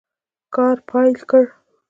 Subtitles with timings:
[0.55, 1.43] کار پیل کړ.